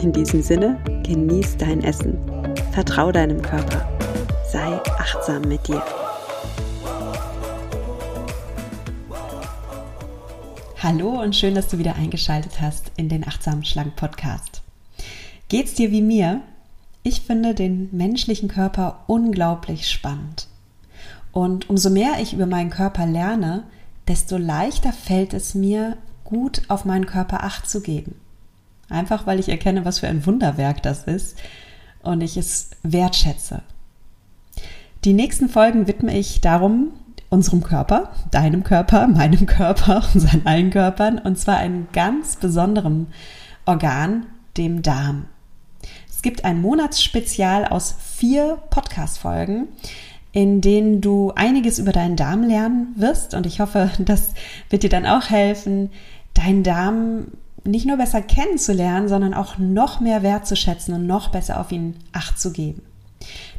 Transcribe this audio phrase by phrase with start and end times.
[0.00, 2.18] In diesem Sinne, genieß dein Essen,
[2.70, 3.88] vertrau deinem Körper,
[4.48, 5.82] sei achtsam mit dir.
[10.80, 14.62] Hallo und schön, dass du wieder eingeschaltet hast in den Achtsam Schlank Podcast.
[15.48, 16.42] Geht's dir wie mir?
[17.02, 20.46] Ich finde den menschlichen Körper unglaublich spannend.
[21.32, 23.64] Und umso mehr ich über meinen Körper lerne,
[24.06, 28.14] desto leichter fällt es mir, gut auf meinen Körper acht zu geben.
[28.88, 31.38] Einfach weil ich erkenne, was für ein Wunderwerk das ist
[32.02, 33.62] und ich es wertschätze.
[35.04, 36.92] Die nächsten Folgen widme ich darum,
[37.30, 43.08] unserem Körper, deinem Körper, meinem Körper, unseren allen Körpern, und zwar einem ganz besonderen
[43.66, 45.26] Organ, dem Darm.
[46.10, 49.68] Es gibt ein Monatsspezial aus vier Podcast-Folgen,
[50.32, 53.34] in denen du einiges über deinen Darm lernen wirst.
[53.34, 54.32] Und ich hoffe, das
[54.70, 55.90] wird dir dann auch helfen,
[56.34, 57.28] deinen Darm
[57.68, 62.38] nicht nur besser kennenzulernen, sondern auch noch mehr wertzuschätzen und noch besser auf ihn Acht
[62.38, 62.82] zu geben.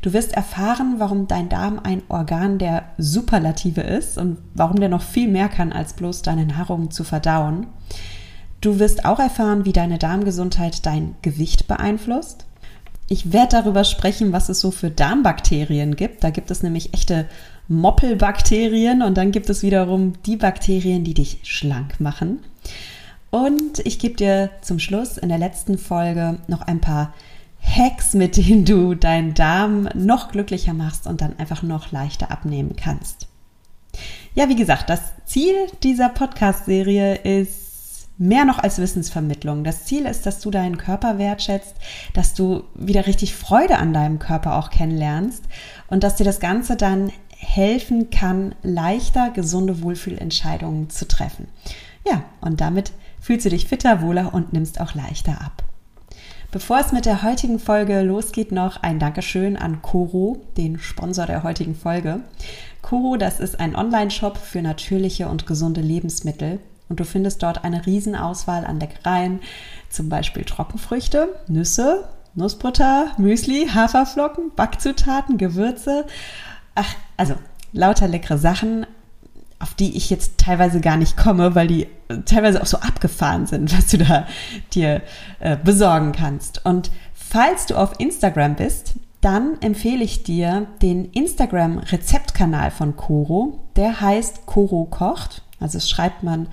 [0.01, 5.01] Du wirst erfahren, warum dein Darm ein Organ der Superlative ist und warum der noch
[5.01, 7.67] viel mehr kann, als bloß deine Nahrung zu verdauen.
[8.61, 12.45] Du wirst auch erfahren, wie deine Darmgesundheit dein Gewicht beeinflusst.
[13.07, 16.23] Ich werde darüber sprechen, was es so für Darmbakterien gibt.
[16.23, 17.25] Da gibt es nämlich echte
[17.67, 22.39] Moppelbakterien und dann gibt es wiederum die Bakterien, die dich schlank machen.
[23.31, 27.13] Und ich gebe dir zum Schluss in der letzten Folge noch ein paar
[27.61, 32.75] Hacks, mit denen du deinen Darm noch glücklicher machst und dann einfach noch leichter abnehmen
[32.75, 33.27] kannst.
[34.33, 39.63] Ja, wie gesagt, das Ziel dieser Podcast-Serie ist mehr noch als Wissensvermittlung.
[39.63, 41.75] Das Ziel ist, dass du deinen Körper wertschätzt,
[42.13, 45.43] dass du wieder richtig Freude an deinem Körper auch kennenlernst
[45.87, 51.47] und dass dir das Ganze dann helfen kann, leichter gesunde Wohlfühlentscheidungen zu treffen.
[52.05, 52.91] Ja, und damit
[53.29, 55.63] fühlst du dich fitter, wohler und nimmst auch leichter ab.
[56.49, 61.43] Bevor es mit der heutigen Folge losgeht, noch ein Dankeschön an Koro, den Sponsor der
[61.43, 62.21] heutigen Folge.
[62.81, 66.57] Koro, das ist ein Online-Shop für natürliche und gesunde Lebensmittel
[66.89, 69.41] und du findest dort eine Riesenauswahl an Leckereien,
[69.91, 76.07] zum Beispiel Trockenfrüchte, Nüsse, Nussbutter, Müsli, Haferflocken, Backzutaten, Gewürze.
[76.73, 77.35] Ach, also
[77.73, 78.87] lauter leckere Sachen
[79.59, 81.87] auf die ich jetzt teilweise gar nicht komme, weil die
[82.25, 84.25] teilweise auch so abgefahren sind, was du da
[84.73, 85.01] dir
[85.39, 86.65] äh, besorgen kannst.
[86.65, 93.59] Und falls du auf Instagram bist, dann empfehle ich dir den Instagram-Rezeptkanal von Koro.
[93.75, 95.41] Der heißt Koro kocht.
[95.59, 96.47] Also es schreibt man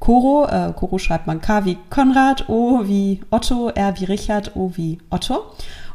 [0.00, 4.72] Koro, äh, Koro schreibt man K wie Konrad, O wie Otto, R wie Richard, O
[4.74, 5.44] wie Otto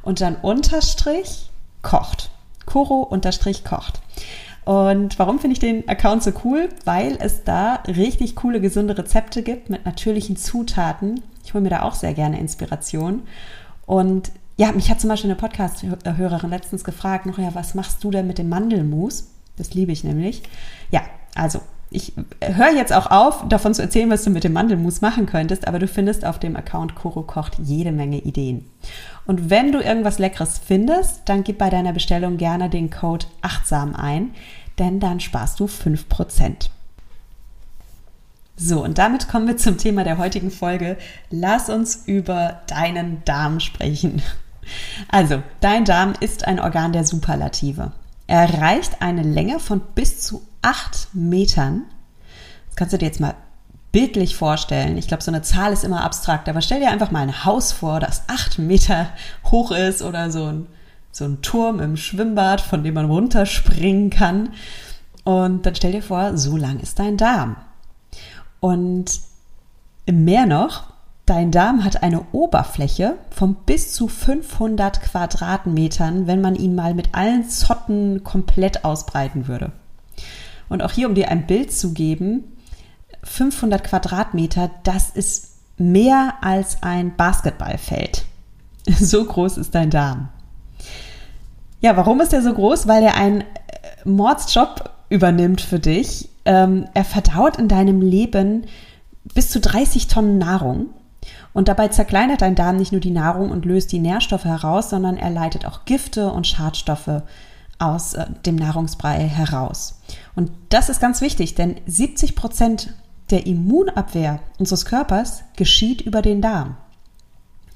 [0.01, 1.49] und dann Unterstrich
[1.81, 2.29] kocht.
[2.65, 4.01] Koro unterstrich kocht.
[4.65, 6.69] Und warum finde ich den Account so cool?
[6.85, 11.21] Weil es da richtig coole, gesunde Rezepte gibt mit natürlichen Zutaten.
[11.43, 13.23] Ich hole mir da auch sehr gerne Inspiration.
[13.85, 18.11] Und ja, mich hat zum Beispiel eine Podcast-Hörerin letztens gefragt, noch ja, was machst du
[18.11, 19.29] denn mit dem Mandelmus?
[19.57, 20.43] Das liebe ich nämlich.
[20.91, 21.01] Ja,
[21.35, 21.59] also
[21.89, 25.67] ich höre jetzt auch auf, davon zu erzählen, was du mit dem Mandelmus machen könntest,
[25.67, 28.65] aber du findest auf dem Account Koro kocht jede Menge Ideen.
[29.25, 33.95] Und wenn du irgendwas Leckeres findest, dann gib bei deiner Bestellung gerne den Code achtsam
[33.95, 34.31] ein,
[34.79, 36.69] denn dann sparst du 5%.
[38.55, 40.97] So, und damit kommen wir zum Thema der heutigen Folge.
[41.31, 44.21] Lass uns über deinen Darm sprechen.
[45.09, 47.91] Also, dein Darm ist ein Organ der Superlative.
[48.27, 51.83] Er erreicht eine Länge von bis zu 8 Metern.
[52.67, 53.35] Das kannst du dir jetzt mal
[53.93, 54.97] bildlich vorstellen.
[54.97, 57.71] Ich glaube, so eine Zahl ist immer abstrakt, aber stell dir einfach mal ein Haus
[57.71, 59.07] vor, das acht Meter
[59.45, 60.67] hoch ist oder so ein,
[61.11, 64.49] so ein Turm im Schwimmbad, von dem man runterspringen kann.
[65.23, 67.55] Und dann stell dir vor, so lang ist dein Darm.
[68.59, 69.21] Und
[70.11, 70.85] mehr noch,
[71.27, 77.13] dein Darm hat eine Oberfläche von bis zu 500 Quadratmetern, wenn man ihn mal mit
[77.13, 79.71] allen Zotten komplett ausbreiten würde.
[80.67, 82.45] Und auch hier, um dir ein Bild zu geben,
[83.23, 88.25] 500 Quadratmeter, das ist mehr als ein Basketballfeld.
[88.99, 90.27] So groß ist dein Darm.
[91.79, 92.85] Ja, warum ist er so groß?
[92.85, 93.45] Weil er einen äh,
[94.03, 96.29] Mordsjob übernimmt für dich.
[96.43, 98.65] Ähm, er verdaut in deinem Leben
[99.33, 100.87] bis zu 30 Tonnen Nahrung
[101.53, 105.15] Und dabei zerkleinert dein Darm nicht nur die Nahrung und löst die Nährstoffe heraus, sondern
[105.15, 107.21] er leitet auch Gifte und Schadstoffe
[107.79, 110.01] aus äh, dem Nahrungsbrei heraus.
[110.35, 112.93] Und das ist ganz wichtig, denn 70 Prozent
[113.33, 116.77] der Immunabwehr unseres Körpers geschieht über den Darm.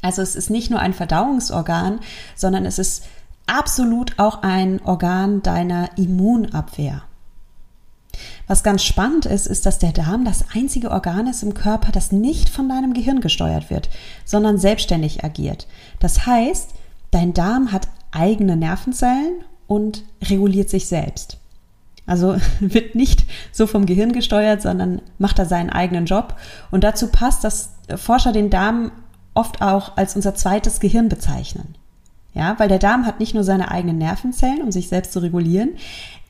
[0.02, 2.00] Also es ist nicht nur ein Verdauungsorgan,
[2.36, 3.06] sondern es ist
[3.48, 7.02] absolut auch ein Organ deiner Immunabwehr.
[8.46, 12.12] Was ganz spannend ist, ist, dass der Darm das einzige Organ ist im Körper, das
[12.12, 13.90] nicht von deinem Gehirn gesteuert wird,
[14.26, 15.68] sondern selbstständig agiert.
[16.00, 16.70] Das heißt,
[17.12, 21.40] dein Darm hat eigene Nervenzellen und reguliert sich selbst.
[22.08, 26.36] Also wird nicht so vom Gehirn gesteuert, sondern macht da seinen eigenen Job.
[26.72, 28.92] Und dazu passt, dass Forscher den Darm
[29.36, 31.76] oft auch als unser zweites Gehirn bezeichnen.
[32.34, 35.72] Ja, weil der Darm hat nicht nur seine eigenen Nervenzellen, um sich selbst zu regulieren,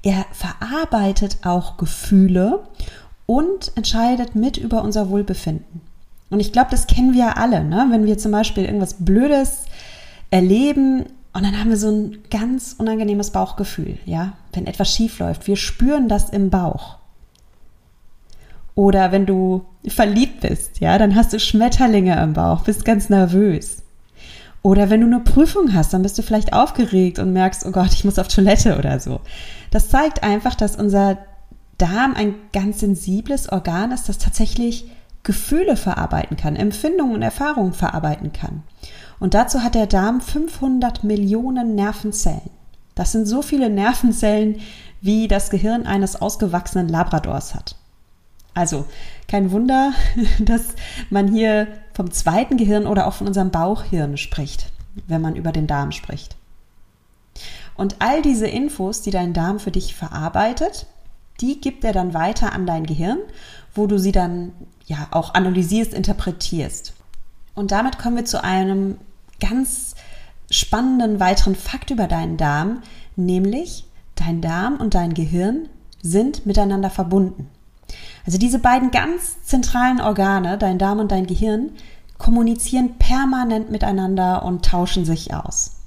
[0.04, 2.64] er verarbeitet auch Gefühle
[3.26, 5.82] und entscheidet mit über unser Wohlbefinden.
[6.30, 7.88] Und ich glaube, das kennen wir alle, ne?
[7.90, 9.66] wenn wir zum Beispiel irgendwas Blödes
[10.30, 11.06] erleben
[11.38, 15.46] und dann haben wir so ein ganz unangenehmes Bauchgefühl, ja, wenn etwas schief läuft.
[15.46, 16.98] Wir spüren das im Bauch.
[18.74, 23.84] Oder wenn du verliebt bist, ja, dann hast du Schmetterlinge im Bauch, bist ganz nervös.
[24.64, 27.94] Oder wenn du eine Prüfung hast, dann bist du vielleicht aufgeregt und merkst, oh Gott,
[27.94, 29.20] ich muss auf Toilette oder so.
[29.70, 31.20] Das zeigt einfach, dass unser
[31.78, 34.90] Darm ein ganz sensibles Organ ist, das tatsächlich
[35.28, 38.64] Gefühle verarbeiten kann, Empfindungen und Erfahrungen verarbeiten kann.
[39.20, 42.50] Und dazu hat der Darm 500 Millionen Nervenzellen.
[42.96, 44.62] Das sind so viele Nervenzellen,
[45.02, 47.76] wie das Gehirn eines ausgewachsenen Labradors hat.
[48.54, 48.86] Also
[49.28, 49.92] kein Wunder,
[50.40, 50.64] dass
[51.10, 54.72] man hier vom zweiten Gehirn oder auch von unserem Bauchhirn spricht,
[55.08, 56.38] wenn man über den Darm spricht.
[57.76, 60.86] Und all diese Infos, die dein Darm für dich verarbeitet,
[61.42, 63.20] die gibt er dann weiter an dein Gehirn,
[63.76, 64.54] wo du sie dann
[64.88, 66.94] ja auch analysierst, interpretierst.
[67.54, 68.98] Und damit kommen wir zu einem
[69.40, 69.96] ganz
[70.50, 72.82] spannenden weiteren Fakt über deinen Darm,
[73.16, 73.86] nämlich
[74.16, 75.70] dein Darm und dein Gehirn
[76.02, 77.50] sind miteinander verbunden.
[78.26, 81.72] Also diese beiden ganz zentralen Organe, dein Darm und dein Gehirn,
[82.18, 85.78] kommunizieren permanent miteinander und tauschen sich aus.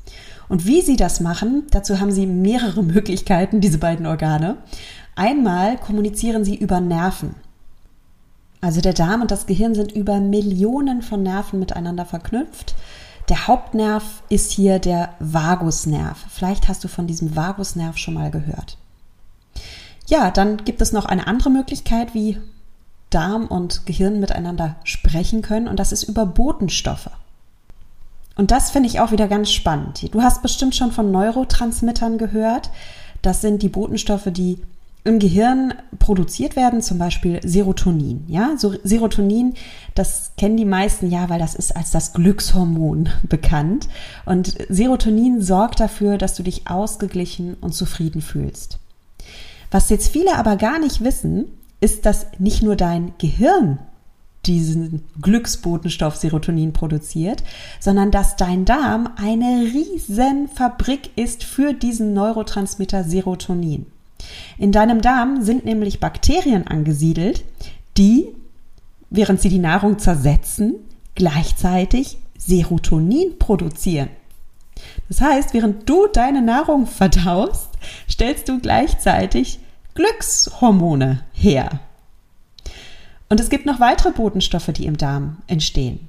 [0.48, 4.58] Und wie sie das machen, dazu haben sie mehrere Möglichkeiten, diese beiden Organe.
[5.14, 7.34] Einmal kommunizieren sie über Nerven.
[8.60, 12.74] Also der Darm und das Gehirn sind über Millionen von Nerven miteinander verknüpft.
[13.28, 16.18] Der Hauptnerv ist hier der Vagusnerv.
[16.28, 18.76] Vielleicht hast du von diesem Vagusnerv schon mal gehört.
[20.08, 22.38] Ja, dann gibt es noch eine andere Möglichkeit, wie
[23.10, 27.10] Darm und Gehirn miteinander sprechen können, und das ist über Botenstoffe.
[28.36, 30.12] Und das finde ich auch wieder ganz spannend.
[30.14, 32.70] Du hast bestimmt schon von Neurotransmittern gehört.
[33.22, 34.58] Das sind die Botenstoffe, die
[35.04, 38.24] im Gehirn produziert werden, zum Beispiel Serotonin.
[38.28, 39.54] Ja, so Serotonin,
[39.94, 43.88] das kennen die meisten ja, weil das ist als das Glückshormon bekannt.
[44.26, 48.78] Und Serotonin sorgt dafür, dass du dich ausgeglichen und zufrieden fühlst.
[49.70, 51.46] Was jetzt viele aber gar nicht wissen,
[51.80, 53.78] ist, dass nicht nur dein Gehirn
[54.46, 57.42] diesen Glücksbotenstoff Serotonin produziert,
[57.78, 63.86] sondern dass dein Darm eine riesen Fabrik ist für diesen Neurotransmitter Serotonin.
[64.58, 67.44] In deinem Darm sind nämlich Bakterien angesiedelt,
[67.96, 68.28] die,
[69.10, 70.74] während sie die Nahrung zersetzen,
[71.14, 74.08] gleichzeitig Serotonin produzieren.
[75.08, 77.70] Das heißt, während du deine Nahrung verdaust,
[78.08, 79.60] stellst du gleichzeitig
[79.94, 81.80] Glückshormone her.
[83.28, 86.08] Und es gibt noch weitere Botenstoffe, die im Darm entstehen.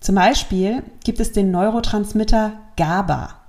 [0.00, 3.41] Zum Beispiel gibt es den Neurotransmitter GABA.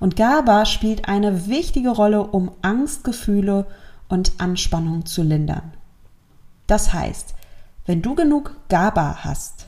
[0.00, 3.66] Und GABA spielt eine wichtige Rolle, um Angstgefühle
[4.08, 5.72] und Anspannung zu lindern.
[6.66, 7.34] Das heißt,
[7.86, 9.66] wenn du genug GABA hast,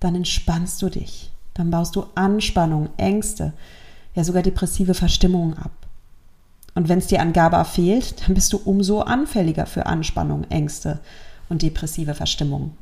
[0.00, 1.30] dann entspannst du dich.
[1.54, 3.52] Dann baust du Anspannung, Ängste,
[4.14, 5.72] ja sogar depressive Verstimmungen ab.
[6.74, 11.00] Und wenn es dir an GABA fehlt, dann bist du umso anfälliger für Anspannung, Ängste
[11.48, 12.76] und depressive Verstimmungen.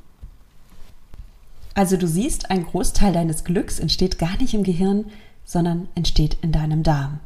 [1.74, 5.06] Also du siehst, ein Großteil deines Glücks entsteht gar nicht im Gehirn,
[5.50, 7.18] sondern entsteht in deinem Darm.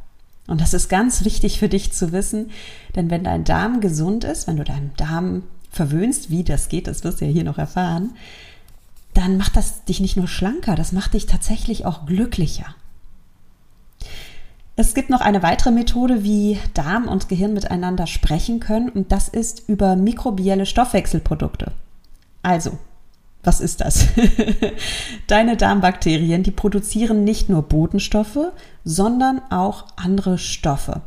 [0.46, 2.50] Und das ist ganz wichtig für dich zu wissen,
[2.96, 7.04] denn wenn dein Darm gesund ist, wenn du deinen Darm verwöhnst, wie das geht, das
[7.04, 8.12] wirst du ja hier noch erfahren,
[9.12, 12.74] dann macht das dich nicht nur schlanker, das macht dich tatsächlich auch glücklicher.
[14.76, 19.28] Es gibt noch eine weitere Methode, wie Darm und Gehirn miteinander sprechen können, und das
[19.28, 21.72] ist über mikrobielle Stoffwechselprodukte.
[22.42, 22.78] Also,
[23.44, 24.06] was ist das?
[25.26, 28.52] Deine Darmbakterien, die produzieren nicht nur Botenstoffe,
[28.84, 31.02] sondern auch andere Stoffe.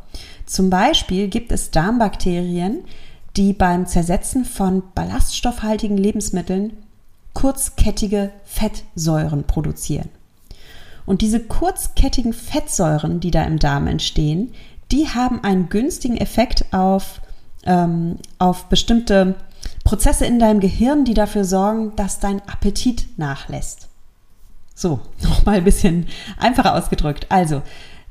[0.46, 2.84] Zum Beispiel gibt es Darmbakterien,
[3.36, 6.72] die beim Zersetzen von ballaststoffhaltigen Lebensmitteln
[7.34, 10.08] kurzkettige Fettsäuren produzieren.
[11.06, 14.52] Und diese kurzkettigen Fettsäuren, die da im Darm entstehen,
[14.90, 17.20] die haben einen günstigen Effekt auf,
[17.64, 19.36] ähm, auf bestimmte
[19.88, 23.88] Prozesse in deinem Gehirn, die dafür sorgen, dass dein Appetit nachlässt.
[24.74, 27.24] So, nochmal ein bisschen einfacher ausgedrückt.
[27.30, 27.62] Also,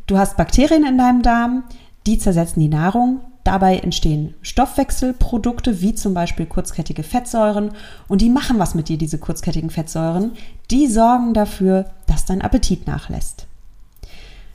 [0.07, 1.65] du hast Bakterien in deinem Darm,
[2.07, 3.19] die zersetzen die Nahrung.
[3.43, 7.69] Dabei entstehen Stoffwechselprodukte wie zum Beispiel kurzkettige Fettsäuren
[8.07, 10.31] und die machen was mit dir, diese kurzkettigen Fettsäuren.
[10.71, 13.45] Die sorgen dafür, dass dein Appetit nachlässt.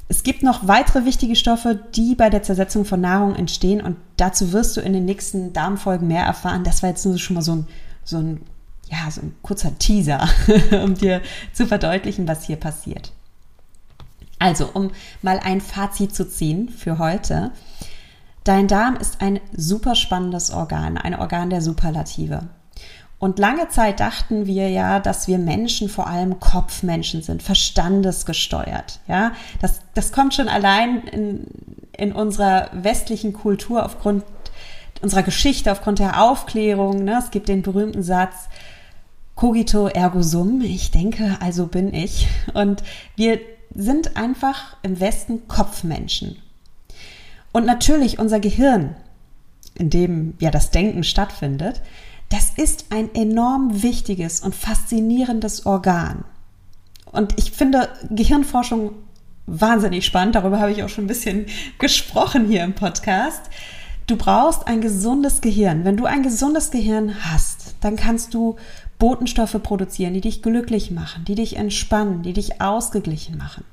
[0.08, 4.52] Es gibt noch weitere wichtige Stoffe, die bei der Zersetzung von Nahrung entstehen und dazu
[4.52, 6.64] wirst du in den nächsten Darmfolgen mehr erfahren.
[6.64, 7.66] Das war jetzt nur schon mal so ein,
[8.04, 8.42] so ein,
[8.90, 10.28] ja, so ein kurzer Teaser,
[10.84, 13.12] um dir zu verdeutlichen, was hier passiert.
[14.38, 14.90] Also, um
[15.22, 17.52] mal ein Fazit zu ziehen für heute.
[18.44, 22.48] Dein Darm ist ein super spannendes Organ, ein Organ der Superlative.
[23.22, 28.98] Und lange Zeit dachten wir ja, dass wir Menschen vor allem Kopfmenschen sind, verstandesgesteuert.
[29.06, 31.46] Ja, das, das kommt schon allein in,
[31.96, 34.24] in unserer westlichen Kultur aufgrund
[35.02, 37.04] unserer Geschichte, aufgrund der Aufklärung.
[37.04, 37.16] Ne?
[37.16, 38.48] Es gibt den berühmten Satz,
[39.36, 42.26] cogito ergo sum, ich denke, also bin ich.
[42.54, 42.82] Und
[43.14, 43.38] wir
[43.72, 46.38] sind einfach im Westen Kopfmenschen.
[47.52, 48.96] Und natürlich unser Gehirn,
[49.76, 51.82] in dem ja das Denken stattfindet,
[52.32, 56.24] das ist ein enorm wichtiges und faszinierendes Organ.
[57.12, 58.92] Und ich finde Gehirnforschung
[59.46, 60.34] wahnsinnig spannend.
[60.34, 61.44] Darüber habe ich auch schon ein bisschen
[61.78, 63.42] gesprochen hier im Podcast.
[64.06, 65.84] Du brauchst ein gesundes Gehirn.
[65.84, 68.56] Wenn du ein gesundes Gehirn hast, dann kannst du
[68.98, 73.64] Botenstoffe produzieren, die dich glücklich machen, die dich entspannen, die dich ausgeglichen machen.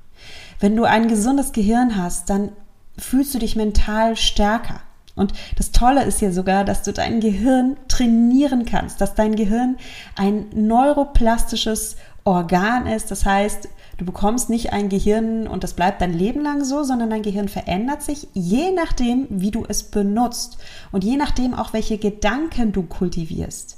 [0.60, 2.52] Wenn du ein gesundes Gehirn hast, dann
[2.98, 4.82] fühlst du dich mental stärker.
[5.20, 9.78] Und das Tolle ist ja sogar, dass du dein Gehirn trainieren kannst, dass dein Gehirn
[10.16, 13.12] ein neuroplastisches Organ ist.
[13.12, 17.10] Das heißt, du bekommst nicht ein Gehirn und das bleibt dein Leben lang so, sondern
[17.10, 20.58] dein Gehirn verändert sich je nachdem, wie du es benutzt
[20.92, 23.78] und je nachdem auch, welche Gedanken du kultivierst.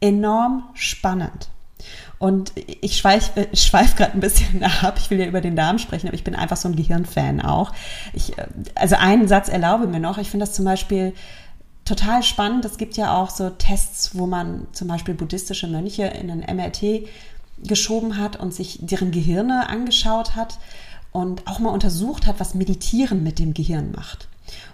[0.00, 1.50] Enorm spannend.
[2.18, 4.94] Und ich schweife schweif gerade ein bisschen ab.
[4.98, 7.72] Ich will ja über den Darm sprechen, aber ich bin einfach so ein Gehirnfan auch.
[8.12, 10.18] Ich, äh, also einen Satz erlaube mir noch.
[10.18, 11.14] Ich finde das zum Beispiel
[11.84, 12.64] total spannend.
[12.64, 17.08] Es gibt ja auch so Tests, wo man zum Beispiel buddhistische Mönche in ein MRT
[17.64, 20.58] geschoben hat und sich deren Gehirne angeschaut hat
[21.12, 24.27] und auch mal untersucht hat, was Meditieren mit dem Gehirn macht.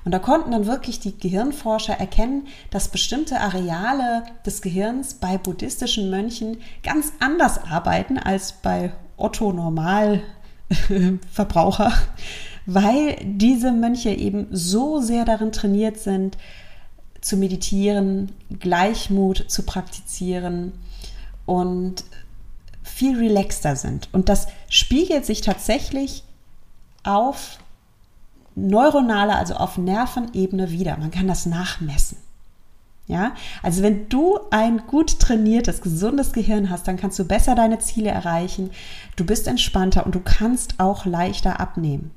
[0.05, 6.11] Und da konnten dann wirklich die Gehirnforscher erkennen, dass bestimmte Areale des Gehirns bei buddhistischen
[6.11, 11.93] Mönchen ganz anders arbeiten als bei Otto Normalverbraucher,
[12.67, 16.37] weil diese Mönche eben so sehr darin trainiert sind,
[17.21, 20.73] zu meditieren, Gleichmut zu praktizieren
[21.47, 22.05] und
[22.83, 24.09] viel relaxter sind.
[24.13, 26.25] Und das spiegelt sich tatsächlich
[27.03, 27.59] auf
[28.55, 30.97] neuronale, also auf Nervenebene wieder.
[30.97, 32.19] Man kann das nachmessen.
[33.07, 37.79] Ja, also wenn du ein gut trainiertes, gesundes Gehirn hast, dann kannst du besser deine
[37.79, 38.71] Ziele erreichen,
[39.17, 42.13] du bist entspannter und du kannst auch leichter abnehmen.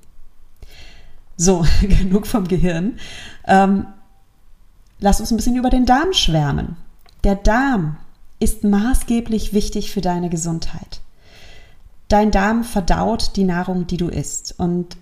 [1.35, 2.99] So, genug vom Gehirn.
[3.45, 3.85] Ähm,
[4.99, 6.77] lass uns ein bisschen über den Darm schwärmen.
[7.25, 7.97] Der Darm
[8.39, 11.01] ist maßgeblich wichtig für deine Gesundheit.
[12.07, 14.55] Dein Darm verdaut die Nahrung, die du isst.
[14.57, 14.95] Und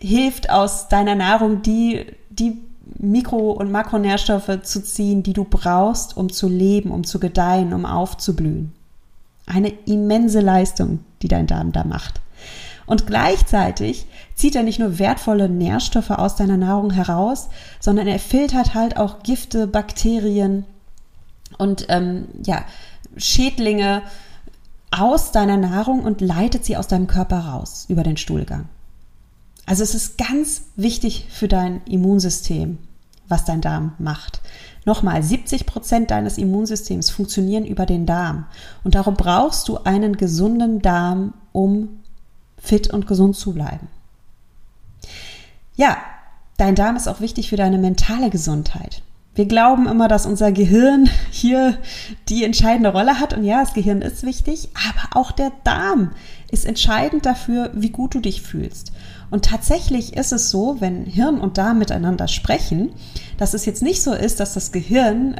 [0.00, 2.58] hilft aus deiner Nahrung die, die
[2.98, 7.86] Mikro- und Makronährstoffe zu ziehen, die du brauchst, um zu leben, um zu gedeihen, um
[7.86, 8.72] aufzublühen.
[9.46, 12.20] Eine immense Leistung, die dein Darm da macht.
[12.86, 18.74] Und gleichzeitig zieht er nicht nur wertvolle Nährstoffe aus deiner Nahrung heraus, sondern er filtert
[18.74, 20.64] halt auch Gifte, Bakterien
[21.56, 22.64] und ähm, ja,
[23.16, 24.02] Schädlinge
[24.90, 28.68] aus deiner Nahrung und leitet sie aus deinem Körper raus über den Stuhlgang.
[29.70, 32.78] Also es ist ganz wichtig für dein Immunsystem,
[33.28, 34.40] was dein Darm macht.
[34.84, 38.46] Nochmal, 70 Prozent deines Immunsystems funktionieren über den Darm.
[38.82, 42.00] Und darum brauchst du einen gesunden Darm, um
[42.58, 43.86] fit und gesund zu bleiben.
[45.76, 45.98] Ja,
[46.56, 49.02] dein Darm ist auch wichtig für deine mentale Gesundheit.
[49.34, 51.78] Wir glauben immer, dass unser Gehirn hier
[52.28, 53.32] die entscheidende Rolle hat.
[53.36, 56.10] Und ja, das Gehirn ist wichtig, aber auch der Darm
[56.50, 58.92] ist entscheidend dafür, wie gut du dich fühlst.
[59.30, 62.90] Und tatsächlich ist es so, wenn Hirn und Darm miteinander sprechen,
[63.38, 65.36] dass es jetzt nicht so ist, dass das Gehirn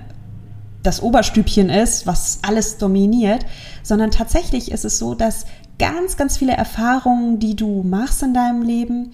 [0.83, 3.45] das Oberstübchen ist, was alles dominiert,
[3.83, 5.45] sondern tatsächlich ist es so, dass
[5.79, 9.13] ganz, ganz viele Erfahrungen, die du machst in deinem Leben,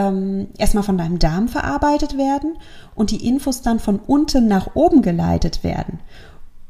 [0.00, 2.56] ähm, erstmal von deinem Darm verarbeitet werden
[2.94, 6.00] und die Infos dann von unten nach oben geleitet werden.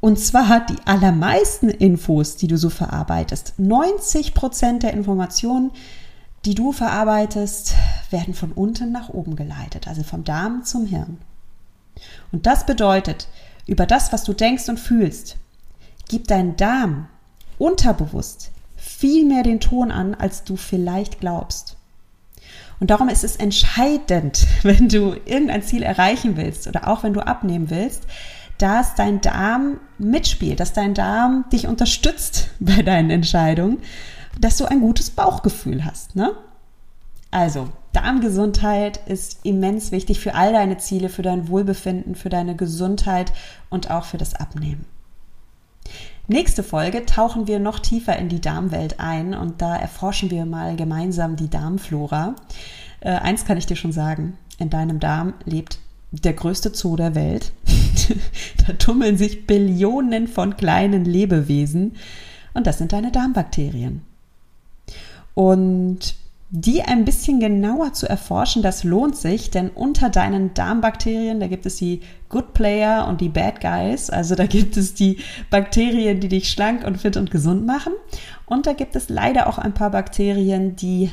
[0.00, 3.54] Und zwar die allermeisten Infos, die du so verarbeitest.
[3.58, 5.72] 90 Prozent der Informationen,
[6.44, 7.74] die du verarbeitest,
[8.10, 11.18] werden von unten nach oben geleitet, also vom Darm zum Hirn.
[12.32, 13.28] Und das bedeutet,
[13.66, 15.36] über das, was du denkst und fühlst,
[16.08, 17.08] gibt dein Darm
[17.58, 21.76] unterbewusst viel mehr den Ton an, als du vielleicht glaubst.
[22.80, 27.20] Und darum ist es entscheidend, wenn du irgendein Ziel erreichen willst oder auch wenn du
[27.20, 28.04] abnehmen willst,
[28.58, 33.78] dass dein Darm mitspielt, dass dein Darm dich unterstützt bei deinen Entscheidungen,
[34.40, 36.16] dass du ein gutes Bauchgefühl hast.
[36.16, 36.32] Ne?
[37.30, 43.32] Also, Darmgesundheit ist immens wichtig für all deine Ziele, für dein Wohlbefinden, für deine Gesundheit
[43.68, 44.84] und auch für das Abnehmen.
[46.28, 50.76] Nächste Folge tauchen wir noch tiefer in die Darmwelt ein und da erforschen wir mal
[50.76, 52.36] gemeinsam die Darmflora.
[53.00, 55.78] Äh, eins kann ich dir schon sagen, in deinem Darm lebt
[56.12, 57.52] der größte Zoo der Welt.
[58.66, 61.96] da tummeln sich Billionen von kleinen Lebewesen
[62.54, 64.02] und das sind deine Darmbakterien.
[65.34, 66.14] Und
[66.52, 71.64] die ein bisschen genauer zu erforschen, das lohnt sich, denn unter deinen Darmbakterien, da gibt
[71.64, 76.28] es die Good Player und die Bad Guys, also da gibt es die Bakterien, die
[76.28, 77.92] dich schlank und fit und gesund machen
[78.46, 81.12] und da gibt es leider auch ein paar Bakterien, die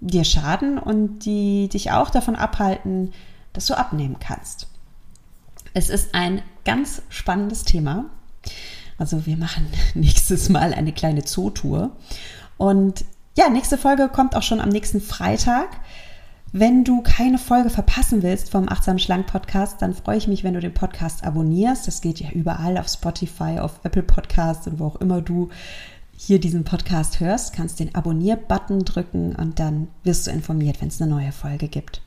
[0.00, 3.12] dir schaden und die dich auch davon abhalten,
[3.52, 4.68] dass du abnehmen kannst.
[5.74, 8.06] Es ist ein ganz spannendes Thema.
[8.96, 11.90] Also wir machen nächstes Mal eine kleine Zootour.
[12.56, 13.04] Und
[13.38, 15.68] ja, nächste Folge kommt auch schon am nächsten Freitag.
[16.50, 20.54] Wenn du keine Folge verpassen willst vom Achtsam Schlank Podcast, dann freue ich mich, wenn
[20.54, 21.86] du den Podcast abonnierst.
[21.86, 25.50] Das geht ja überall auf Spotify, auf Apple Podcasts und wo auch immer du
[26.16, 27.52] hier diesen Podcast hörst.
[27.52, 32.02] Kannst den Abonnier-Button drücken und dann wirst du informiert, wenn es eine neue Folge gibt.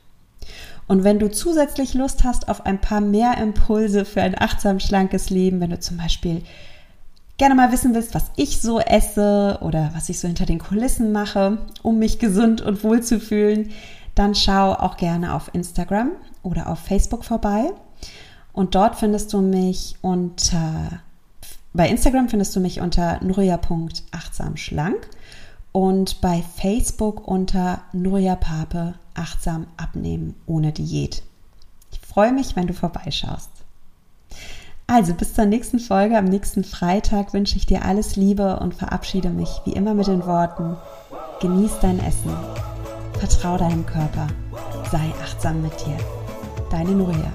[0.86, 5.30] Und wenn du zusätzlich Lust hast auf ein paar mehr Impulse für ein achtsam, schlankes
[5.30, 6.42] Leben, wenn du zum Beispiel
[7.42, 11.10] gerne mal wissen willst, was ich so esse oder was ich so hinter den Kulissen
[11.10, 13.72] mache, um mich gesund und wohl zu fühlen,
[14.14, 16.12] dann schau auch gerne auf Instagram
[16.44, 17.72] oder auf Facebook vorbei.
[18.52, 21.00] Und dort findest du mich unter,
[21.72, 25.08] bei Instagram findest du mich unter nuria.achtsamschlank
[25.72, 31.24] und bei Facebook unter Nuria Pape achtsam abnehmen ohne Diät.
[31.90, 33.50] Ich freue mich, wenn du vorbeischaust.
[34.94, 39.30] Also bis zur nächsten Folge am nächsten Freitag wünsche ich dir alles Liebe und verabschiede
[39.30, 40.76] mich wie immer mit den Worten,
[41.40, 42.30] genieß dein Essen,
[43.18, 44.26] vertrau deinem Körper,
[44.90, 45.96] sei achtsam mit dir.
[46.70, 47.32] Deine Nuria.